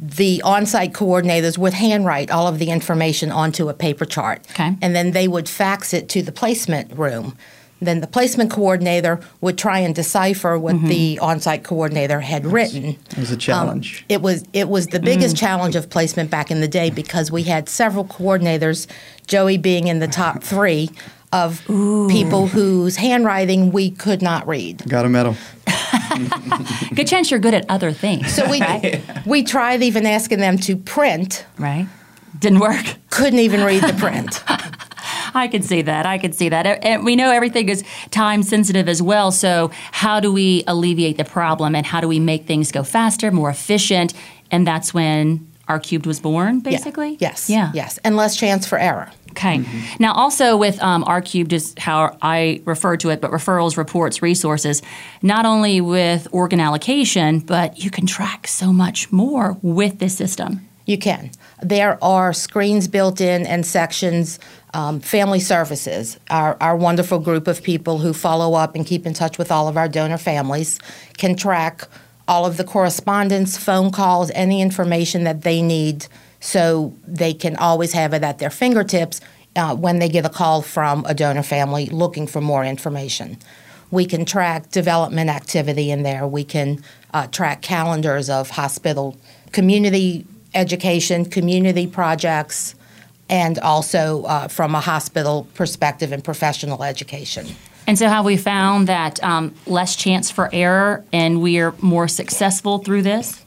[0.00, 4.76] the on-site coordinators would handwrite all of the information onto a paper chart, Okay.
[4.82, 7.36] and then they would fax it to the placement room.
[7.84, 10.88] Then the placement coordinator would try and decipher what mm-hmm.
[10.88, 12.96] the on-site coordinator had written.
[13.10, 14.00] It was a challenge.
[14.00, 15.40] Um, it was it was the biggest mm.
[15.40, 18.86] challenge of placement back in the day because we had several coordinators,
[19.26, 20.90] Joey being in the top three
[21.32, 24.88] of people whose handwriting we could not read.
[24.88, 25.36] Got a medal.
[26.94, 28.32] Good chance you're good at other things.
[28.32, 28.62] So we
[29.26, 31.88] we tried even asking them to print, right?
[32.38, 32.84] Didn't work.
[33.10, 34.42] couldn't even read the print.
[35.34, 36.06] I can see that.
[36.06, 36.66] I can see that.
[36.84, 39.30] And we know everything is time sensitive as well.
[39.32, 43.30] So, how do we alleviate the problem and how do we make things go faster,
[43.30, 44.14] more efficient?
[44.50, 46.70] And that's when R cubed was born, Yeah.
[46.70, 47.16] basically?
[47.20, 47.48] Yes.
[47.50, 47.70] Yeah.
[47.74, 47.98] Yes.
[48.04, 49.10] And less chance for error.
[49.30, 49.64] Okay.
[49.98, 54.22] Now, also with um, R cubed is how I refer to it, but referrals, reports,
[54.22, 54.80] resources,
[55.22, 60.68] not only with organ allocation, but you can track so much more with this system.
[60.86, 61.30] You can.
[61.64, 64.38] There are screens built in and sections.
[64.74, 69.14] Um, family Services, our, our wonderful group of people who follow up and keep in
[69.14, 70.80] touch with all of our donor families,
[71.16, 71.84] can track
[72.26, 76.06] all of the correspondence, phone calls, any information that they need
[76.40, 79.20] so they can always have it at their fingertips
[79.56, 83.38] uh, when they get a call from a donor family looking for more information.
[83.90, 86.26] We can track development activity in there.
[86.26, 86.82] We can
[87.14, 89.16] uh, track calendars of hospital
[89.52, 92.74] community education, community projects,
[93.28, 97.46] and also uh, from a hospital perspective and professional education.
[97.86, 102.08] And so, have we found that um, less chance for error and we are more
[102.08, 103.43] successful through this?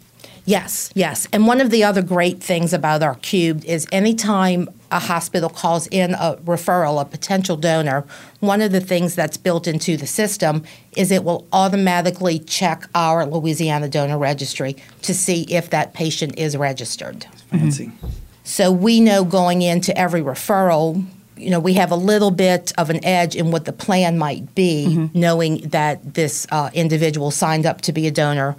[0.48, 1.28] Yes, yes.
[1.34, 5.88] And one of the other great things about R cubed is anytime a hospital calls
[5.88, 8.06] in a referral, a potential donor,
[8.40, 10.64] one of the things that's built into the system
[10.96, 16.56] is it will automatically check our Louisiana donor registry to see if that patient is
[16.56, 17.26] registered.
[17.52, 17.92] Fancy.
[18.46, 21.06] So we know going into every referral,
[21.36, 24.56] you know, we have a little bit of an edge in what the plan might
[24.56, 28.56] be, knowing that this uh, individual signed up to be a donor,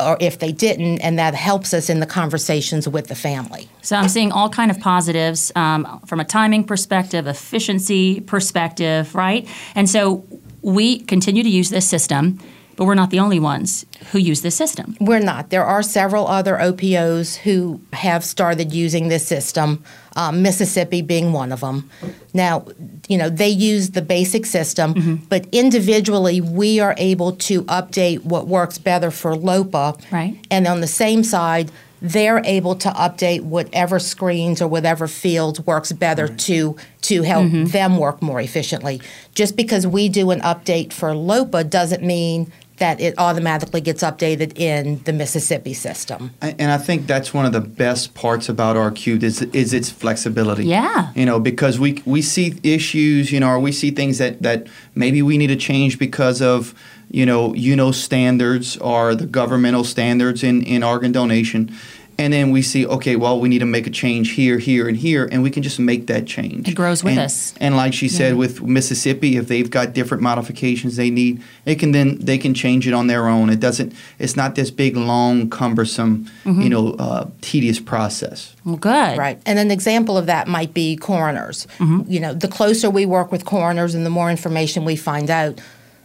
[0.00, 3.68] or if they didn't, and that helps us in the conversations with the family.
[3.82, 9.48] So I'm seeing all kind of positives um, from a timing perspective, efficiency perspective, right?
[9.74, 10.24] And so
[10.62, 12.38] we continue to use this system,
[12.80, 14.96] but we're not the only ones who use this system.
[15.00, 15.50] We're not.
[15.50, 19.84] There are several other OPOs who have started using this system,
[20.16, 21.90] um, Mississippi being one of them.
[22.32, 22.64] Now,
[23.06, 28.48] you know, they use the basic system, but individually we are able to update what
[28.48, 29.98] works better for LOPA.
[30.10, 30.42] Right.
[30.50, 31.70] And on the same side,
[32.02, 37.96] they're able to update whatever screens or whatever fields works better to to help them
[37.96, 39.00] work more efficiently.
[39.34, 44.58] Just because we do an update for LOPA doesn't mean that it automatically gets updated
[44.58, 46.32] in the Mississippi system.
[46.40, 49.72] And and I think that's one of the best parts about R cube is is
[49.72, 50.64] its flexibility.
[50.64, 51.12] Yeah.
[51.14, 54.66] You know, because we we see issues, you know, or we see things that that
[54.94, 56.74] maybe we need to change because of
[57.10, 61.70] you know you know standards or the governmental standards in in organ donation.
[62.20, 64.94] And then we see, okay, well, we need to make a change here, here, and
[64.94, 66.68] here, and we can just make that change.
[66.68, 67.54] It grows with And- us.
[67.58, 71.92] And like she said, with Mississippi, if they've got different modifications they need, it can
[71.92, 73.48] then they can change it on their own.
[73.48, 73.94] It doesn't.
[74.18, 76.60] It's not this big, long, cumbersome, Mm-hmm.
[76.60, 78.54] you know, uh, tedious process.
[78.66, 79.16] Well, good.
[79.16, 79.40] Right.
[79.46, 81.66] And an example of that might be coroners.
[82.06, 85.58] You know, the closer we work with coroners and the more information we find out,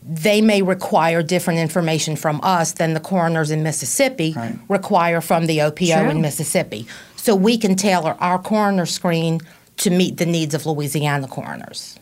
[0.08, 4.56] they may require different information from us than the coroners in Mississippi Right.
[4.70, 6.10] require from the OPO True.
[6.10, 6.86] in Mississippi.
[7.16, 9.42] So we can tailor our coroner screen
[9.78, 11.98] to meet the needs of Louisiana coroners.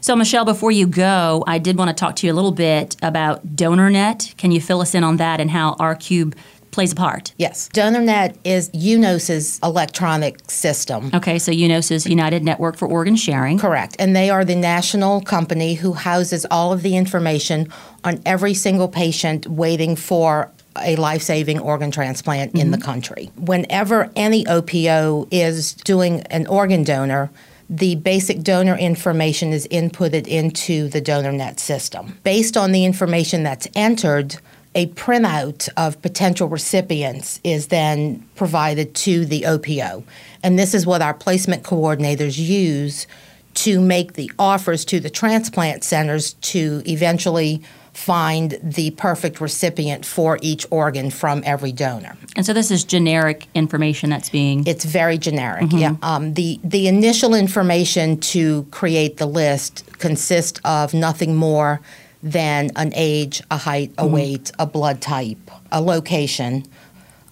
[0.00, 2.96] So, Michelle, before you go, I did want to talk to you a little bit
[3.02, 4.36] about DonorNet.
[4.36, 6.34] Can you fill us in on that and how RCube
[6.72, 7.32] plays a part?
[7.36, 7.68] Yes.
[7.72, 11.10] DonorNet is UNOS's electronic system.
[11.14, 13.58] Okay, so UNOS is United Network for Organ Sharing.
[13.58, 13.94] Correct.
[13.98, 18.88] And they are the national company who houses all of the information on every single
[18.88, 22.84] patient waiting for a life saving organ transplant in the mm-hmm.
[22.84, 23.30] country.
[23.36, 27.30] Whenever any OPO is doing an organ donor,
[27.68, 32.18] the basic donor information is inputted into the DonorNet system.
[32.22, 34.36] Based on the information that's entered,
[34.74, 40.02] a printout of potential recipients is then provided to the OPO.
[40.42, 43.06] And this is what our placement coordinators use
[43.54, 50.38] to make the offers to the transplant centers to eventually find the perfect recipient for
[50.40, 52.16] each organ from every donor.
[52.36, 54.66] And so this is generic information that's being.
[54.66, 55.64] It's very generic.
[55.64, 55.78] Mm-hmm.
[55.78, 55.96] Yeah.
[56.02, 61.82] Um, the the initial information to create the list consists of nothing more
[62.22, 64.14] than an age, a height, a Mm-hmm.
[64.14, 66.64] weight, a blood type, a location.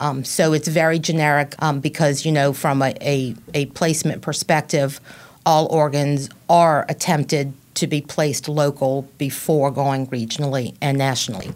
[0.00, 5.00] Um, so it's very generic um, because you know from a, a, a placement perspective,
[5.44, 11.52] all organs are attempted to be placed local before going regionally and nationally.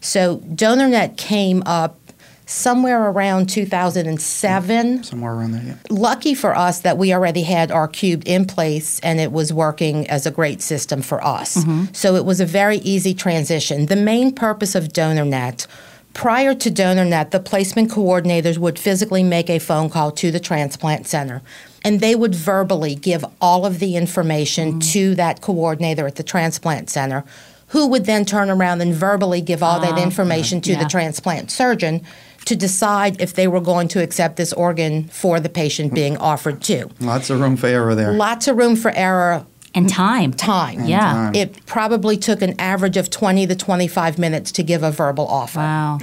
[0.00, 1.98] So DonorNet came up
[2.46, 5.02] somewhere around 2007 mm-hmm.
[5.02, 5.62] Somewhere around there.
[5.62, 5.74] Yeah.
[5.90, 10.08] lucky for us that we already had R cubed in place and it was working
[10.08, 11.56] as a great system for us.
[11.56, 11.92] Mm-hmm.
[11.92, 13.86] So it was a very easy transition.
[13.86, 15.66] The main purpose of DonorNet
[16.14, 21.08] Prior to DonorNet, the placement coordinators would physically make a phone call to the transplant
[21.08, 21.42] center,
[21.82, 24.78] and they would verbally give all of the information mm-hmm.
[24.92, 27.24] to that coordinator at the transplant center,
[27.68, 30.02] who would then turn around and verbally give all that ah.
[30.02, 30.82] information to yeah.
[30.82, 32.00] the transplant surgeon
[32.46, 36.60] to decide if they were going to accept this organ for the patient being offered
[36.62, 36.90] to.
[37.00, 38.12] Lots of room for error there.
[38.12, 39.46] Lots of room for error.
[39.74, 40.32] and time.
[40.32, 40.84] Time.
[40.84, 41.00] Yeah.
[41.00, 41.34] time.
[41.34, 45.58] It probably took an average of 20 to 25 minutes to give a verbal offer.
[45.58, 45.98] Wow.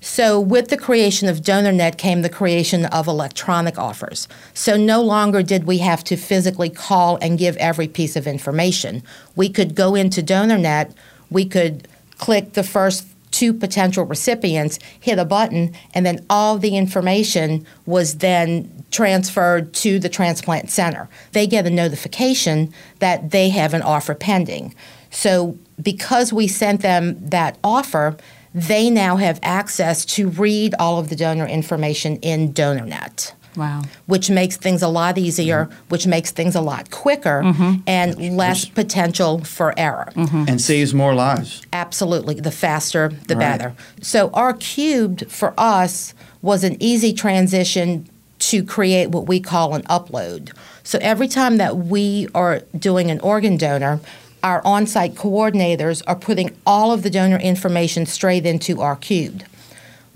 [0.00, 4.28] So, with the creation of DonorNet came the creation of electronic offers.
[4.54, 9.02] So, no longer did we have to physically call and give every piece of information.
[9.34, 10.92] We could go into DonorNet,
[11.30, 16.76] we could click the first two potential recipients, hit a button, and then all the
[16.76, 21.08] information was then transferred to the transplant center.
[21.32, 24.74] They get a notification that they have an offer pending.
[25.10, 28.16] So, because we sent them that offer,
[28.54, 33.32] they now have access to read all of the donor information in DonorNet.
[33.56, 33.82] Wow.
[34.06, 35.88] Which makes things a lot easier, mm-hmm.
[35.88, 37.80] which makes things a lot quicker, mm-hmm.
[37.86, 40.12] and less potential for error.
[40.14, 40.44] Mm-hmm.
[40.48, 41.62] and saves more lives.
[41.72, 42.34] Absolutely.
[42.34, 43.58] The faster, the Right.
[43.58, 43.74] better.
[44.00, 49.82] So, R cubed for us was an easy transition to create what we call an
[49.84, 50.52] upload.
[50.82, 54.00] So, every time that we are doing an organ donor,
[54.42, 59.44] our on site coordinators are putting all of the donor information straight into R cubed.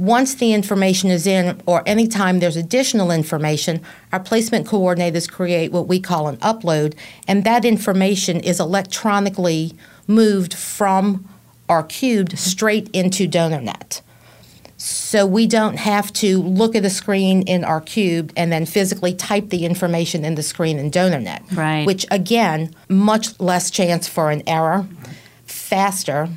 [0.00, 3.82] Once the information is in, or anytime there's additional information,
[4.14, 6.94] our placement coordinators create what we call an upload,
[7.28, 9.74] and that information is electronically
[10.06, 11.28] moved from
[11.68, 14.00] R cubed straight into DonorNet.
[14.78, 19.12] So we don't have to look at the screen in R cubed and then physically
[19.12, 21.54] type the information in the screen in DonorNet.
[21.54, 21.86] Right.
[21.86, 24.86] Which again, much less chance for an error,
[25.44, 26.30] faster,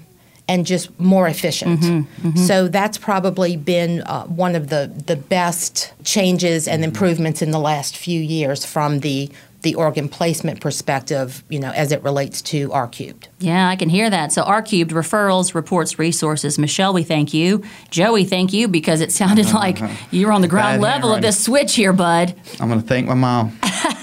[0.48, 1.80] and just more efficient.
[1.80, 2.38] Mm-hmm, mm-hmm.
[2.38, 6.90] So that's probably been uh, one of the, the best changes and mm-hmm.
[6.90, 9.30] improvements in the last few years from the
[9.64, 13.30] the organ placement perspective, you know, as it relates to R cubed.
[13.40, 14.34] Yeah, I can hear that.
[14.34, 16.60] So R cubed referrals, reports, resources.
[16.60, 17.64] Michelle, we thank you.
[17.90, 20.06] Joey, thank you because it sounded uh-huh, like uh-huh.
[20.12, 22.36] you were on the ground Bad level of this switch here, bud.
[22.60, 23.58] I'm going to thank my mom.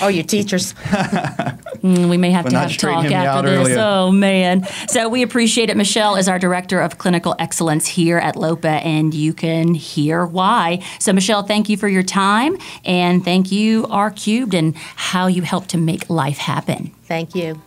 [0.00, 0.74] Oh, your teachers.
[1.82, 3.58] Mm, We may have For to have talk straightening after this.
[3.68, 3.78] earlier.
[3.78, 4.66] Oh man!
[4.88, 5.76] So we appreciate it.
[5.76, 10.82] Michelle is our director of clinical excellence here at LOPA, and you can hear why.
[10.98, 15.42] So Michelle, thank you for your time, and thank you R cubed and how you
[15.42, 16.92] help to make life happen.
[17.04, 17.60] Thank you.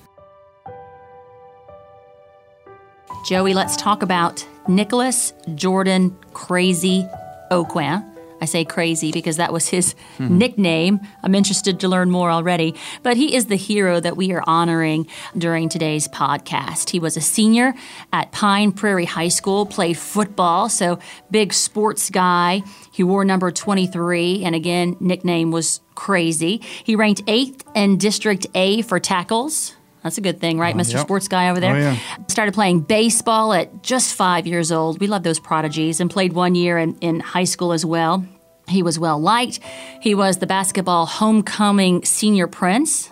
[3.27, 7.07] Joey, let's talk about Nicholas Jordan Crazy
[7.51, 8.10] Aucoin.
[8.41, 10.99] I say crazy because that was his nickname.
[11.21, 12.75] I'm interested to learn more already.
[13.03, 16.89] But he is the hero that we are honoring during today's podcast.
[16.89, 17.75] He was a senior
[18.11, 20.97] at Pine Prairie High School, played football, so
[21.29, 22.63] big sports guy.
[22.91, 26.61] He wore number 23, and again, nickname was crazy.
[26.83, 29.75] He ranked eighth in District A for tackles.
[30.03, 30.93] That's a good thing, right, oh, Mr.
[30.93, 31.01] yep.
[31.01, 31.75] Sports Guy over there?
[31.75, 31.97] Oh, yeah.
[32.27, 34.99] Started playing baseball at just five years old.
[34.99, 38.25] We love those prodigies and played one year in, in high school as well.
[38.67, 39.59] He was well liked.
[40.01, 43.11] He was the basketball homecoming senior prince.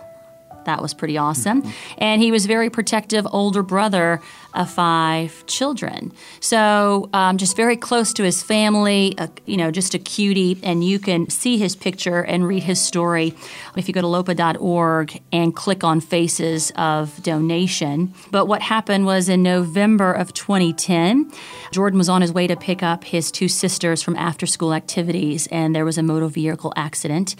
[0.64, 1.62] That was pretty awesome.
[1.98, 4.20] And he was very protective older brother
[4.54, 6.12] of five children.
[6.40, 10.58] So um, just very close to his family, uh, you know, just a cutie.
[10.62, 13.34] And you can see his picture and read his story
[13.76, 18.12] if you go to lopa.org and click on Faces of Donation.
[18.30, 21.30] But what happened was in November of 2010,
[21.72, 25.46] Jordan was on his way to pick up his two sisters from after school activities,
[25.48, 27.36] and there was a motor vehicle accident,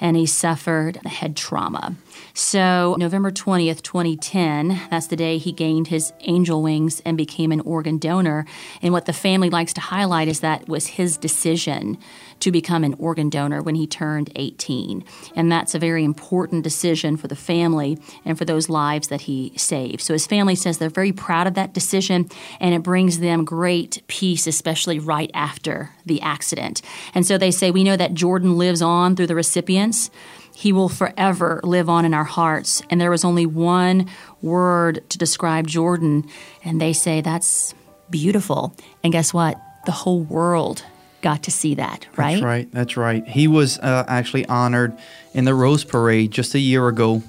[0.00, 1.96] and he suffered head trauma.
[2.36, 7.60] So, November 20th, 2010, that's the day he gained his angel wings and became an
[7.60, 8.44] organ donor.
[8.82, 11.96] And what the family likes to highlight is that was his decision
[12.40, 15.04] to become an organ donor when he turned 18.
[15.36, 19.52] And that's a very important decision for the family and for those lives that he
[19.56, 20.00] saved.
[20.00, 24.02] So, his family says they're very proud of that decision and it brings them great
[24.08, 26.82] peace, especially right after the accident.
[27.14, 30.10] And so they say, We know that Jordan lives on through the recipients
[30.54, 32.82] he will forever live on in our hearts.
[32.88, 34.08] And there was only one
[34.40, 36.26] word to describe Jordan,
[36.64, 37.74] and they say that's
[38.10, 38.74] beautiful.
[39.02, 39.60] And guess what?
[39.86, 40.84] The whole world
[41.22, 42.32] got to see that, right?
[42.34, 42.72] That's right.
[42.72, 43.26] That's right.
[43.26, 44.96] He was uh, actually honored
[45.32, 47.22] in the Rose Parade just a year ago.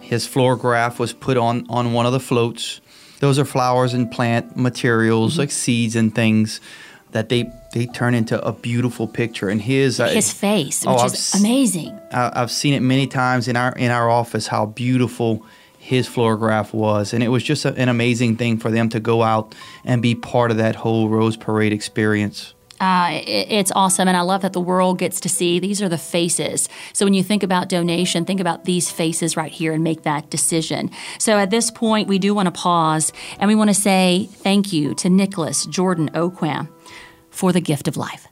[0.00, 2.80] His floragraph was put on on one of the floats.
[3.20, 5.40] Those are flowers and plant materials Mm-hmm.
[5.40, 6.60] like seeds and things
[7.12, 9.48] that they they turn into a beautiful picture.
[9.48, 11.98] And his uh, His face, Oh, which I've is amazing.
[12.12, 15.44] I- I've seen it many times in our in our office how beautiful
[15.78, 19.22] his floragraph was, and it was just a, an amazing thing for them to go
[19.22, 22.52] out and be part of that whole Rose Parade experience.
[22.80, 25.98] Uh, it's awesome, and I love that the world gets to see these are the
[25.98, 26.68] faces.
[26.92, 30.30] So when you think about donation, think about these faces right here and make that
[30.30, 30.90] decision.
[31.18, 34.72] So at this point, we do want to pause and we want to say thank
[34.72, 36.68] you to Nicholas Jordan Aucoin
[37.38, 38.26] for the gift of life.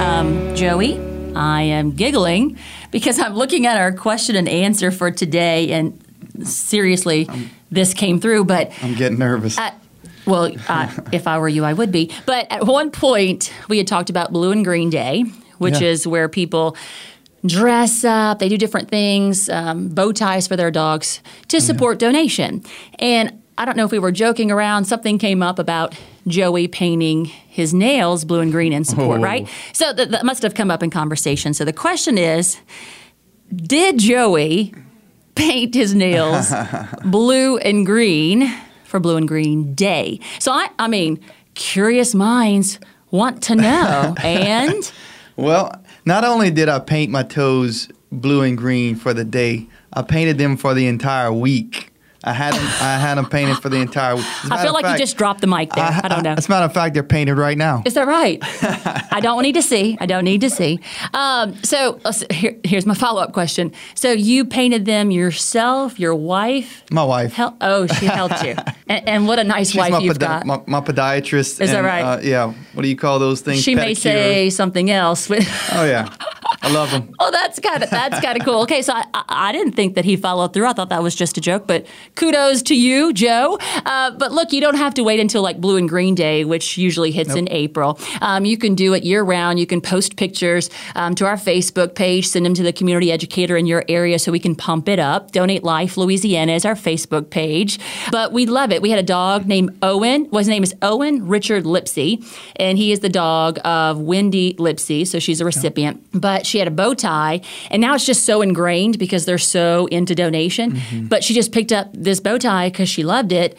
[0.00, 0.98] Um, Joey,
[1.36, 2.58] I am giggling
[2.90, 5.98] because I'm looking at our question and answer for today, and
[6.44, 7.28] seriously,
[7.70, 9.56] this came through, but I'm getting nervous.
[9.58, 9.70] uh,
[10.26, 12.10] well, uh, if I were you, I would be.
[12.26, 15.22] But at one point, we had talked about Blue and Green Day,
[15.58, 15.88] which Yeah.
[15.88, 16.76] is where people
[17.46, 22.62] dress up, they do different things, um, bow ties for their dogs to support donation.
[22.98, 25.94] And I don't know if we were joking around, something came up about
[26.26, 29.24] Joey painting his nails blue and green in support, Oh.
[29.24, 29.48] right?
[29.72, 31.52] So that, that must have come up in conversation.
[31.52, 32.58] So the question is
[33.54, 34.72] Did Joey
[35.34, 36.52] paint his nails
[37.04, 38.52] blue and green
[38.84, 40.20] for Blue and Green Day?
[40.38, 41.18] So I, I mean,
[41.54, 42.78] curious minds
[43.10, 44.14] want to know.
[44.22, 44.90] and
[45.36, 50.02] Well, not only did I paint my toes blue and green for the day, I
[50.02, 51.91] painted them for the entire week.
[52.24, 54.24] I had them, I had them painted for the entire week.
[54.50, 55.84] I feel like fact, you just dropped the mic there.
[55.84, 56.34] I, don't know.
[56.34, 57.82] As a matter of fact, they're painted right now.
[57.84, 58.38] Is that right?
[59.12, 59.96] I don't need to see.
[60.00, 60.78] I don't need to see.
[61.14, 62.00] Um, so
[62.30, 63.72] here, here's my follow up question.
[63.94, 66.84] So you painted them yourself, your wife?
[66.90, 67.32] My wife.
[67.32, 68.54] Hel- oh, she helped you.
[68.88, 70.44] And, and what a nice She's wife my, you've podi- got.
[70.44, 71.60] my, my podiatrist.
[71.62, 72.02] Is that right?
[72.02, 72.52] Uh, yeah.
[72.74, 73.62] What do you call those things?
[73.62, 75.28] she may say something else.
[75.28, 75.38] But
[75.72, 76.12] Oh yeah,
[76.60, 77.14] I love them.
[77.20, 78.62] oh, that's kind of that's kind of cool.
[78.62, 80.66] Okay, so I, I, I didn't think that he followed through.
[80.66, 81.66] I thought that was just a joke.
[81.66, 83.58] But kudos to you, Joe.
[83.84, 86.78] Uh, but look, you don't have to wait until like Blue and Green Day, which
[86.78, 87.98] usually hits in April.
[88.20, 89.58] Um, you can do it year round.
[89.58, 93.56] You can post pictures um, to our Facebook page, send them to the community educator
[93.56, 95.32] in your area so we can pump it up.
[95.32, 97.78] Donate Life Louisiana is our Facebook page.
[98.10, 98.82] But we love it.
[98.82, 100.28] We had a dog named Owen.
[100.30, 102.24] Well, his name is Owen Richard Lipsy,
[102.56, 105.06] and he is the dog of Wendy Lipsy.
[105.06, 106.04] So she's a recipient.
[106.12, 107.40] But she had a bow tie,
[107.70, 110.80] and now it's just so ingrained because they're so into donation.
[111.08, 113.56] But she just picked up this bow tie because she loved it,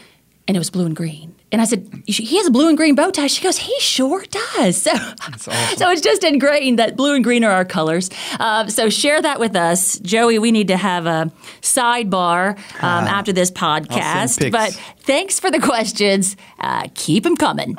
[0.47, 1.33] and it was blue and green.
[1.53, 3.27] And I said, he has a blue and green bow tie.
[3.27, 4.87] She goes, he sure does.
[5.37, 8.09] So, so it's just ingrained that blue and green are our colors.
[8.39, 9.99] Um, so share that with us.
[9.99, 11.31] Joey, we need to have a
[11.61, 14.51] sidebar um, after this podcast.
[14.51, 16.35] But thanks for the questions.
[16.59, 17.75] Uh, keep them coming.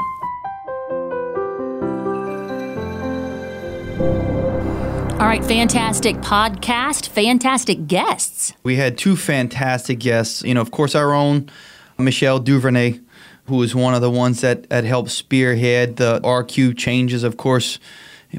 [5.15, 8.53] All right, fantastic podcast, fantastic guests.
[8.65, 10.43] We had two fantastic guests.
[10.43, 11.49] You know, of course, our own
[11.99, 12.99] Michelle Duvernay,
[13.47, 17.37] who is one of the ones that, that helped spearhead the R cube changes, of
[17.37, 17.79] course,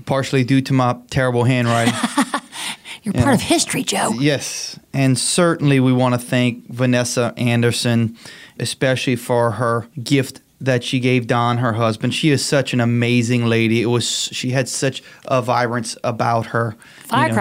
[0.06, 1.94] partially due to my terrible handwriting.
[3.04, 4.12] You're part of history, Joe.
[4.20, 4.78] yes.
[4.94, 8.18] And certainly we want to thank Vanessa Anderson,
[8.60, 12.14] especially for her gift that she gave Don, her husband.
[12.14, 13.82] She is such an amazing lady.
[13.82, 16.76] It was she had such a vibrance about her.
[17.30, 17.36] you know.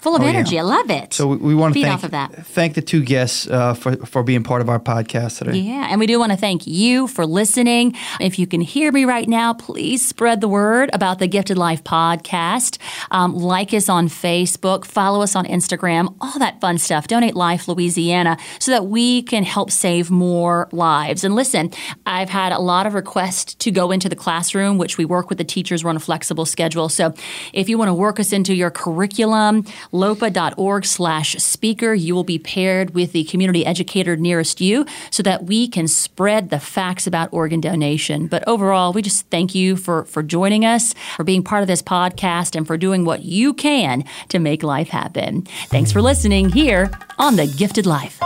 [0.00, 0.30] Full of Oh, yeah.
[0.30, 0.58] energy.
[0.58, 1.12] I love it.
[1.14, 2.46] So we, we want to Feed thank off of that.
[2.46, 5.58] thank the two guests uh, for for being part of our podcast today.
[5.58, 7.94] Yeah, and we do want to thank you for listening.
[8.20, 11.82] If you can hear me right now, please spread the word about the Gifted Life
[11.84, 12.78] podcast.
[13.10, 17.06] Um, like us on Facebook, follow us on Instagram, all that fun stuff.
[17.08, 21.24] Donate Life Louisiana so that we can help save more lives.
[21.24, 21.70] And listen,
[22.06, 25.38] I've had a lot of requests to go into the classroom, which we work with
[25.38, 25.82] the teachers.
[25.82, 26.88] We're on a flexible schedule.
[26.88, 27.14] So
[27.52, 29.64] if you want to work us into your curriculum,
[29.98, 35.44] lopa.org slash speaker, you will be paired with the community educator nearest you so that
[35.44, 38.26] we can spread the facts about organ donation.
[38.26, 41.82] But overall, we just thank you for, for joining us, for being part of this
[41.82, 45.42] podcast, and for doing what you can to make life happen.
[45.66, 48.18] Thanks for listening here on The Gifted Life.